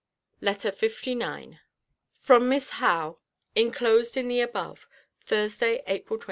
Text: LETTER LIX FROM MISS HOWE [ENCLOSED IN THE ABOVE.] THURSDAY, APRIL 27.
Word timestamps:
LETTER 0.41 0.71
LIX 0.81 1.59
FROM 2.17 2.49
MISS 2.49 2.69
HOWE 2.71 3.19
[ENCLOSED 3.55 4.17
IN 4.17 4.29
THE 4.29 4.41
ABOVE.] 4.41 4.87
THURSDAY, 5.27 5.83
APRIL 5.85 6.17
27. 6.17 6.19